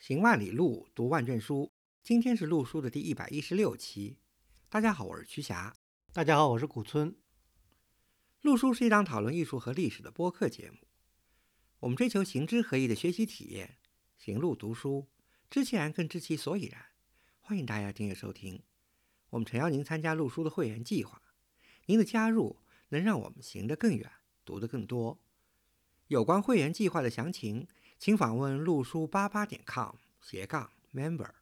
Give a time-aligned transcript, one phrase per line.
[0.00, 1.70] 行万里路，读万卷书。
[2.02, 4.16] 今天是录书的第一百一十六期。
[4.70, 5.76] 大家好，我是瞿霞。
[6.10, 7.14] 大家好，我是古村。
[8.40, 10.78] 录书是一档讨论艺术和历史的播客节目。
[11.80, 13.76] 我们追求行知合一的学习体验，
[14.16, 15.06] 行路读书，
[15.50, 16.82] 知其然更知其所以然。
[17.38, 18.62] 欢迎大家订阅收听。
[19.28, 21.20] 我们诚邀您参加录书的会员计划。
[21.84, 22.56] 您的加入
[22.88, 24.10] 能让我们行得更远，
[24.46, 25.20] 读得更多。
[26.06, 27.68] 有关会员计划的详情，
[28.00, 31.32] 请访问路书八八点 com 斜杠 member。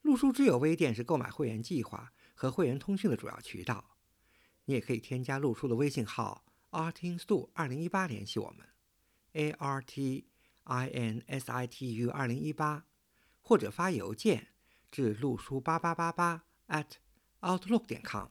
[0.00, 3.96] 路书之友微店是购买会员计划和会员通讯的主要渠道。
[4.66, 8.64] 你也可以添加路书的微信号 artinstu 二零一八联系我们
[9.32, 10.28] ，a r t
[10.62, 12.84] i n s i t u 二零一八，
[13.42, 14.46] 或者发邮件
[14.92, 16.92] 至路书八八八八 at
[17.40, 18.28] outlook 点 com。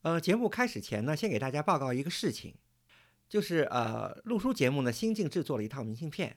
[0.00, 2.54] 呃，节目开始前呢，先给大家报告一个事情。
[3.30, 6.36] 就是呃，录书节目呢，新近制作了一套明信片，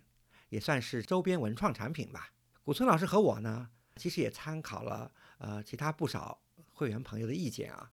[0.50, 2.32] 也算是周边文创产品吧。
[2.64, 6.40] 古村老师和我呢，其实也参考了呃其他不少
[6.72, 7.92] 会员朋友的意见啊，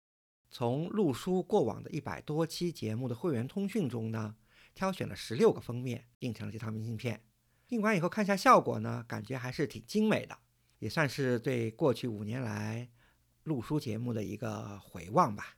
[0.52, 4.36] 从录书过往的一百多期节目的会员通讯中呢，
[4.76, 7.26] 挑选了十六个封面，印成了这套明信片。
[7.70, 10.38] 印完以后看下效果呢，感觉还是挺精美的，
[10.78, 12.88] 也算是对过去五年来
[13.42, 15.56] 录书节目的一个回望吧。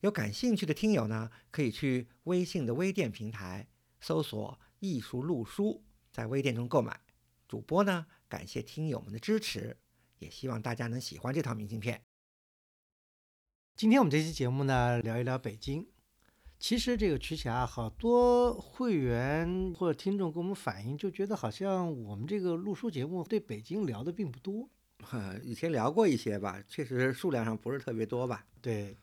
[0.00, 3.66] 有感兴趣的听友呢，可以去微信的微店平台
[3.98, 7.00] 搜索“艺术录书”，在微店中购买。
[7.48, 9.78] 主播呢，感谢听友们的支持，
[10.18, 12.02] 也希望大家能喜欢这套明信片。
[13.74, 15.88] 今天我们这期节目呢，聊一聊北京。
[16.58, 24.68] 其实这个瞿霞，好多会员或者听众跟我们反映，就觉得好像我们这个录书节目对北京聊的并不多。
[25.42, 28.46] 以前聊过一些吧，确实数量上不是特别多吧？
[28.60, 28.94] 对。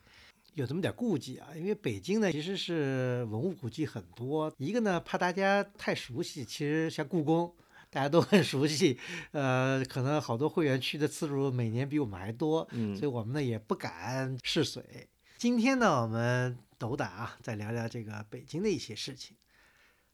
[0.56, 7.52] 有这么点顾忌啊，因为北京呢其实是文物古迹很多，一个呢怕大家太熟悉，其实像故宫
[7.90, 9.00] 大家都很熟悉，
[9.32, 15.10] 呃，可能好多会员去的次数每年比我们还多，嗯，所以我们呢也不敢试水。
[15.38, 19.36] 今天呢我们斗胆啊，再聊聊这个北京的一些事情，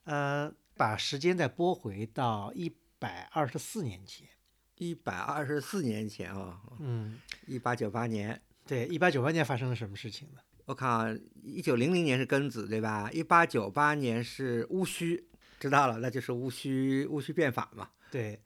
[0.05, 4.27] 呃，把时间再拨回到一百二十四年前，
[4.75, 8.41] 一百二十四年前啊，嗯，一八九八年。
[8.69, 10.39] 对，一八九八年发生了什么事情呢？
[10.65, 13.09] 我看一九零零年是庚子，对吧？
[13.11, 15.27] 一八九八年是戊戌，
[15.59, 17.89] 知道了，那就是戊戌戊戌变法嘛。
[18.11, 18.39] 对，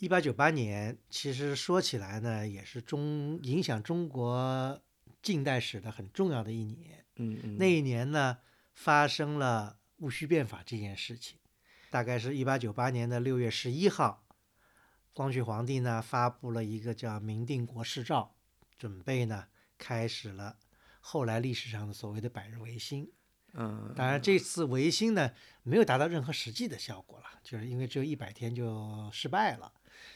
[0.00, 4.78] 一八九八年其实说起来呢，也是中影响中国
[5.22, 7.02] 近代史的很重要的一年。
[7.16, 7.56] 嗯嗯。
[7.56, 8.36] 那一年呢，
[8.74, 11.38] 发生了戊戌变法这件事情，
[11.88, 14.26] 大概是一八九八年的六月十一号，
[15.14, 18.34] 光绪皇帝呢发布了一个叫《明定国事诏》。
[18.78, 20.56] 准备呢，开始了
[21.00, 23.10] 后来历史上的所谓的百日维新。
[23.54, 29.72] 嗯，当然这次维新呢，没有达到任何实际的效果了，就是因为只有一百天就失败了。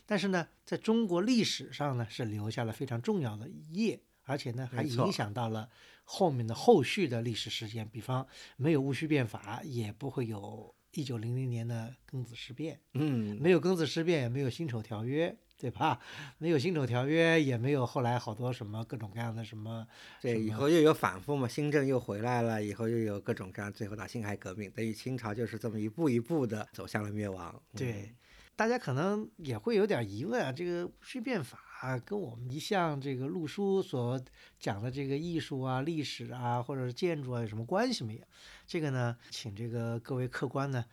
[0.07, 5.69] 但是呢，在中国历史上呢，是留下了非常重要的一页，而且呢，还影响到了
[6.05, 7.89] 后面的后续的历史事件。
[7.89, 12.81] 比方，没有戊戌变法，也不会有一九零零年的庚子事变。
[12.95, 15.37] 嗯，没有庚子事变，也没有辛丑条约。
[15.59, 16.01] 对吧？
[16.39, 19.87] 没有辛丑条约，也没有后来好多什么各种各样的什么。
[20.21, 27.63] 对，以后又有反复嘛，新政又回来了，以后又有各种各样，最后到辛亥革命，等于清朝就是这么一步一步的走向了灭亡。
[27.77, 28.13] 对，
[28.57, 34.21] 大家可能也会有点疑问啊，这个戊戌变法啊跟我们一向这个陆书所
[34.59, 38.25] 讲的这个艺术啊、历史啊，或者是建筑啊有什么关系没有？
[38.67, 40.85] 这个呢，请这个各位客官呢，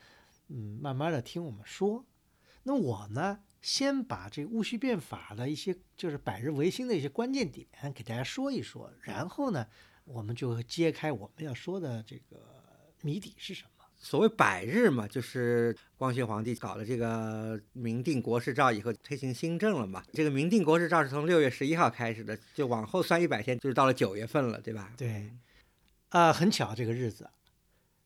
[0.47, 2.03] 嗯，慢慢的听我们说。
[2.63, 3.39] 那我呢？
[3.61, 9.67] 先把这戊戌变法的一些，就是百日维新的一些关键点给大家说一说，然后呢，
[10.05, 12.37] 我们就揭开我们要说的这个
[13.01, 13.78] 谜底是什么。
[13.99, 20.01] 所谓百日嘛，就是光绪皇帝搞了这个明定国事诏以后推行新政了嘛。
[20.13, 24.93] 这个明定国事诏是从六月十一号开始的，就往后算一百天，就是到了九月份了，对吧？
[24.97, 25.31] 对，
[26.09, 27.29] 啊，很巧这个日子。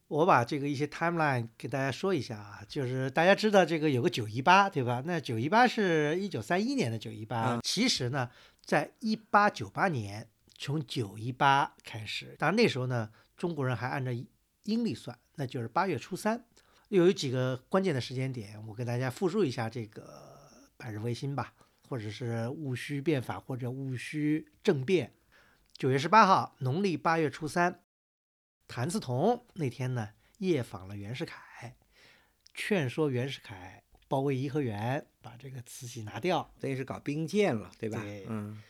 [0.07, 5.01] 我把这个一些 timeline 给大家说一下啊，就是大家知道这个有个九一八，对吧？
[5.05, 8.29] 那九一八是一九三一年的九一八，其实呢，
[8.63, 14.11] 在一八九八年从九一八开始，当然那时候呢，中国人还按照
[14.65, 16.45] 阴历算，那就是八月初三。
[16.89, 21.53] 又有几个关键的时间点，我给大家复述一下这个百日维新吧，
[21.89, 25.13] 或者是戊戌变法或者戊戌政变。
[25.73, 27.81] 九月十八号，农历八月初三。
[28.67, 31.77] 谭嗣同那天呢，夜访了袁世凯，
[32.53, 37.99] 劝说袁世凯包围颐和园，把这个慈禧拿掉，等于是搞兵谏了，对吧？
[38.01, 38.61] 对，嗯。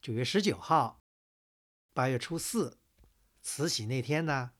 [0.00, 1.02] 九月十九号，
[1.92, 2.78] 八月初四，
[3.40, 4.52] 慈禧那天呢，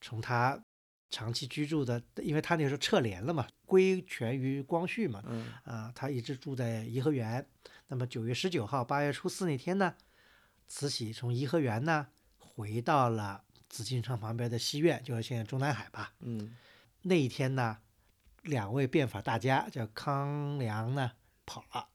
[0.00, 0.64] 从他
[1.12, 7.46] 长期居住的，因为他那时候撤联了嘛，归权于光绪嘛，嗯啊，他一直住在颐和园。
[7.88, 9.94] 那么九月十九号，八月初四那天呢，
[10.66, 16.14] 慈禧从颐和园呢回到了紫禁城旁边的西苑，就是现在中南海吧。
[16.20, 16.56] 嗯
[17.02, 17.78] 那一天呢，
[18.42, 21.12] 两位变法大家叫康梁呢
[21.44, 21.88] 跑了。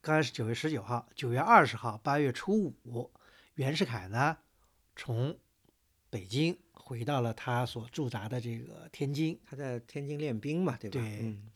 [0.00, 3.12] 刚开始九月十九号，九月二十号，八月初五，
[3.54, 4.38] 袁世凯呢
[4.96, 5.38] 从
[6.10, 9.40] 北京回到了他所驻扎的这个天津。
[9.44, 11.00] 他在天津练兵嘛，对吧？
[11.00, 11.50] 对嗯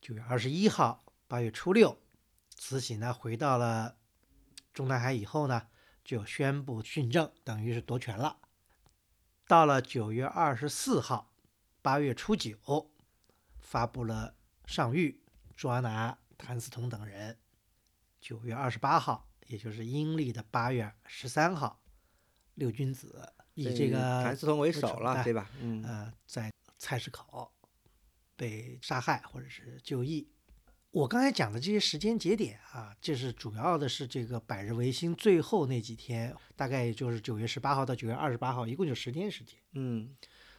[0.00, 1.98] 九月二十一号，八月初六，
[2.48, 3.96] 慈禧呢回到了
[4.72, 5.68] 中南海以后呢，
[6.02, 8.38] 就宣布训政，等于是夺权了。
[9.46, 11.32] 到了九月二十四号，
[11.82, 12.90] 八月初九，
[13.60, 14.34] 发布了
[14.64, 15.16] 上谕，
[15.54, 17.36] 抓拿谭嗣同等人。
[18.20, 21.82] 九月二十八号，也就是阴历的八月十三号，
[22.54, 25.50] 六君子以这个谭嗣同为为首了，对吧？
[25.60, 27.50] 嗯呃，在菜市口
[28.36, 30.28] 被杀害或者是就义。
[30.92, 39.56] 我刚才讲的这些时间节点啊，就是主要的是这个百日维新最后那几天，大概也就是九月十八号到九月二十八号，一共就十天时间。
[39.74, 40.16] 嗯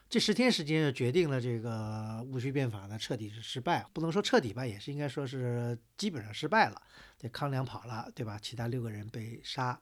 [0.08, 6.82] 这十天时间就决定了这个戊戌变法呢彻底是失败，不能说彻底吧，也是应该说是基本上失败了。
[7.18, 8.38] 这康梁跑了，对吧？
[8.42, 9.80] 其他六个人被杀。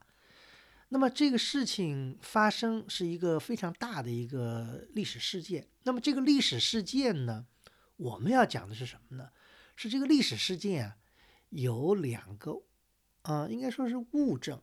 [0.90, 5.68] 那么这个事情发生是一个非常大的一个历史事件。
[5.84, 7.46] 那么这个历史事件呢，
[7.98, 9.30] 我们要讲的是什么呢？
[9.76, 10.98] 是这个历史事件啊，
[11.50, 12.64] 有两个，
[13.22, 14.62] 呃，应该说是物证。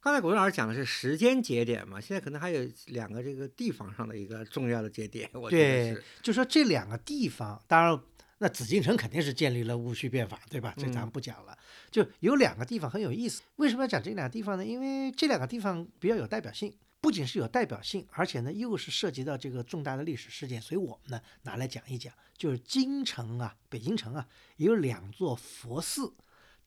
[0.00, 8.00] 刚才果冻老师讲的是时间节点嘛，现在可能还有两个这个地方上的一个重要的节点，我觉得对是，就说这两个地方，当然，
[8.44, 10.74] 那紫禁城肯定是建立了戊戌变法，对吧？
[10.76, 11.58] 这咱们嗯不讲了。
[11.90, 14.62] 就有两个地方很有意思，为什么要讲这两个地方呢？
[14.62, 16.70] 因为这两个地方比较有代表性，
[17.00, 22.12] 不仅是有代表性，而且呢又是涉及到这个重大的历史事件，所以我们呢拿来讲一讲。
[22.36, 26.12] 就是京城啊，北京城啊，有两座佛寺，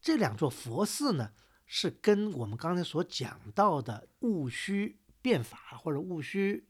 [0.01, 1.31] 这两座佛寺呢
[1.68, 6.63] 是跟我们刚才所讲到的戊戌变法或者戊戌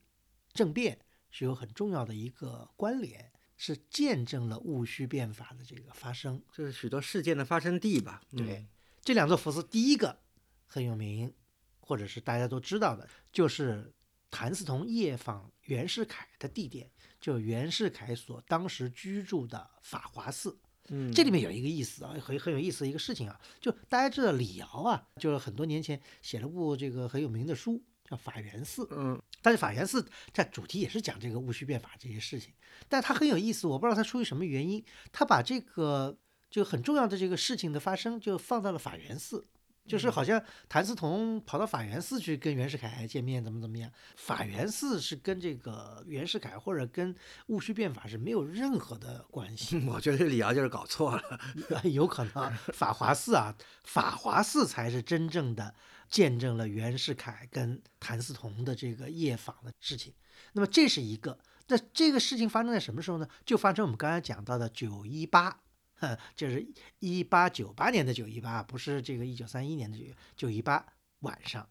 [0.52, 1.00] 政变
[1.32, 6.42] 是有很重要的一个关联，是见证了戊戌变法的这个发生。
[6.54, 8.22] 这是许多事件的发生地吧？
[8.32, 8.68] 对嗯
[9.04, 10.20] 这两座佛寺，第一个
[10.66, 11.34] 很有名，
[11.80, 13.94] 或者是大家都知道的，就是
[14.30, 20.60] 谭嗣同夜访袁世凯的地点，就袁世凯所当时居住的法华寺。
[20.90, 28.84] 嗯，这里面有一个意思啊，很很有意思的一个事情啊，就大家知道李敖啊，就是很多年前写了部这个很有名的书，叫《法源寺》。
[28.92, 32.54] 嗯但是法源寺在主题也是讲这个戊戌变法这些事情，
[32.90, 34.84] 但它很有意思，我不知道它出于什么原因，
[35.14, 36.18] 它把这个
[36.50, 39.48] 就很重要的这个事情的发生就放到了法源寺。
[39.88, 43.90] 就是好像谭嗣同跑到法源寺去跟袁世凯见面，怎么怎么样？
[44.16, 47.16] 法源寺是跟这个袁世凯或者跟
[47.48, 49.82] 戊戌变法是没有任何的关系。
[49.88, 51.40] 我觉得李瑶就是搞错了。
[51.90, 55.74] 有可能啊法华寺啊，法华寺才是真正的
[56.10, 60.14] 见证了袁世凯跟谭嗣同的这个夜访的事情。
[60.54, 63.28] 那么这是一个，那这个事情发生在什么时候呢？
[63.46, 65.60] 就发生我们刚才讲到的九一八，
[66.00, 66.66] 哼，就是
[67.00, 70.06] 一八九八年的九一八，不是这个一九三一年的九
[70.36, 70.86] 九一八
[71.20, 71.68] 晚上。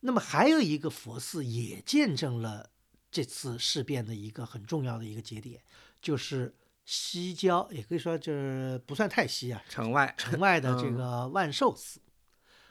[0.00, 2.70] 那么还有一个佛寺也见证了
[3.10, 5.62] 这次事变的一个很重要的一个节点，
[6.02, 6.54] 就是
[6.84, 12.00] 西郊，也可以说就是不算太西啊，城外，城外的这嗯个万寿寺。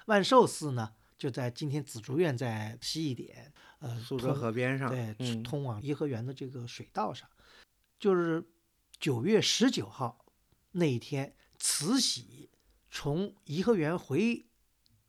[0.05, 7.27] 万寿寺呢，就在今天紫竹院在西一点，呃，苏州河边上，对，嗯通往颐和园的这个水道上，
[7.99, 8.43] 就是
[8.99, 10.22] 九月十九号
[10.73, 12.49] 那一天，慈禧
[12.91, 14.45] 从颐和园回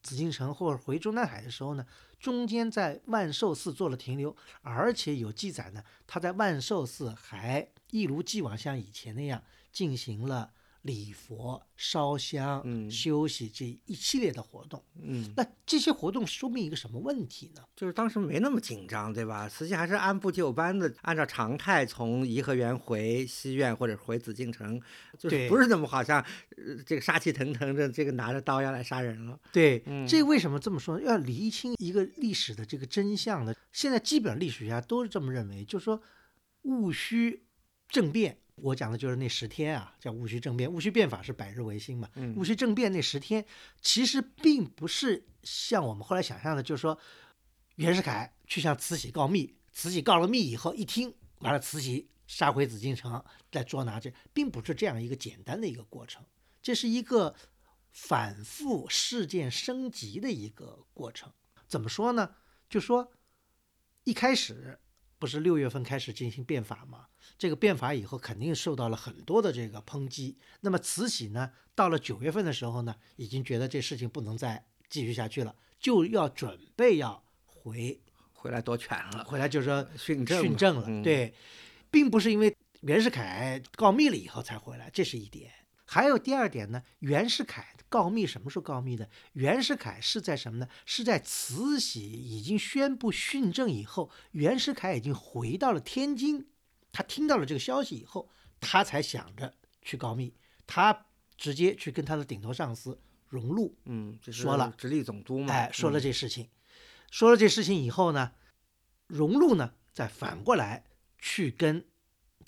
[0.03, 1.87] 紫禁城或者回中南海的时候呢，
[2.19, 9.43] 中间在万寿寺做了停留，而且有记载呢，他在万寿寺还一如既往像以前那样
[9.73, 10.53] 进行了
[10.85, 14.85] 礼佛、烧香、嗯休息这一系列的活动。
[15.01, 17.63] 嗯，那这些活动说明一个什么问题呢？
[17.75, 19.49] 就是当时没那么紧张，对吧？
[19.49, 24.79] 慈禧还是按部就班的，按照常态从颐和园回西苑或者回紫禁城，
[25.19, 26.21] 就是不是那么好像
[26.57, 29.41] 呃这个杀气腾腾的，这个拿着刀要来杀人了。
[29.51, 31.01] 对，嗯这为什么这么说？
[31.01, 33.55] 要厘清一个历史的这个真相呢？
[33.73, 36.03] 现在基本上历史学家都是这么认为，就是说
[36.63, 37.43] 戊戌
[37.89, 40.73] 政变，我讲的就是那十天啊，叫戊戌政变。
[40.73, 43.45] 戊戌变法是百日维新嘛，嗯戊戌政变那十天，
[43.81, 46.99] 其实并不是像我们后来想象的，就是说
[47.77, 56.25] 袁世凯去向慈禧告密，慈禧告了密以后一听，完了慈禧杀回紫禁城，再捉拿这，并不是这样一个简单的一个过程，
[56.63, 57.35] 这是一个
[57.91, 61.33] 反复事件升级的一个过程。
[61.67, 62.37] 怎么说呢？
[62.69, 63.13] 就说
[64.05, 64.79] 一开始
[65.25, 67.07] 不是六月份开始进行变法吗？
[67.39, 70.37] 这个变法以后肯定受到了很多的这个抨击。
[70.61, 77.99] 那么慈禧呢，到了九月份的时候呢，已经觉得这事情不能再继续下去了，就要准备要回
[78.35, 80.85] 回来夺权了，回来就是说训政训政了。
[80.87, 81.33] 嗯对，
[81.91, 85.51] 并不是因为袁世凯告密了以后才回来，这是一点。
[85.85, 89.09] 还有第二点呢，袁世凯告密什么时候告密的？
[89.35, 90.69] 袁世凯是在什么呢？
[90.85, 96.49] 是在慈禧已经宣布训政以后，袁世凯已经回到了天津，
[96.91, 100.35] 他听到了这个消息以后，他才想着去告密，
[100.67, 106.49] 他直接去跟他的顶头上司荣禄嗯，说了直隶总督嘛，哎，说了嗯这事情，
[107.11, 108.33] 说了这事情以后呢，
[109.07, 110.85] 荣禄呢再反过来
[111.19, 111.85] 去跟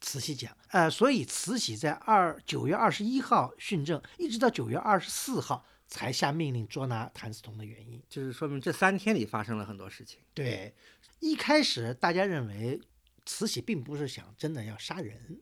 [0.01, 8.03] 慈禧讲，呃，所以慈禧在二九月二十一号训政，一直到九月二十四号才下命令捉拿谭嗣同的原因。
[8.09, 10.21] 就是说明这三天里发生了很多事情。
[10.35, 10.75] 对，
[11.21, 12.81] 一开始大家认为
[13.25, 15.41] 慈禧并不是想真的要杀人，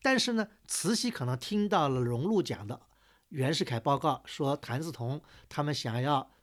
[0.00, 2.80] 但是呢，慈禧可能听到了荣禄讲的
[3.28, 6.34] 袁世凯报告，说谭嗣同他们想要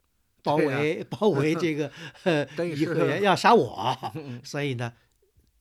[0.43, 1.91] 包围、 包围这个
[2.75, 3.97] 颐和园，要杀我，
[4.43, 4.93] 所以呢，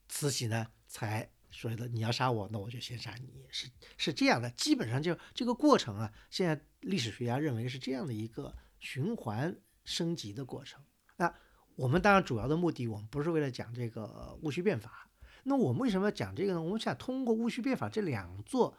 [0.07, 1.29] 慈禧呢才
[1.59, 10.81] 说的你要杀我，那我就先杀你，是是这样的，基本上就这个过程啊，现在历史学家认为是这样的一个循环升级的过程。
[11.17, 11.35] 那
[11.75, 15.09] 我们当然主要的目的，我们不是为了讲这个戊戌变法。
[15.43, 16.61] 那我们为什么要讲这个呢？
[16.61, 18.77] 我们想通过戊戌变法这两座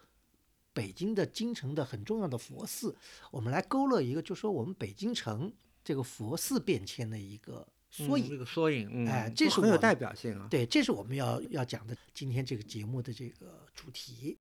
[0.73, 2.97] 北京的京城的很重要的佛寺，
[3.31, 5.53] 我们来勾勒一个，就说我们北京城
[5.85, 8.27] 这个佛寺变迁的一个缩影。
[8.27, 10.47] 嗯这个缩影，嗯，哎这是很有代表性啊。
[10.51, 14.39] 对，这是我们要要讲的今天这个节目的这个主题。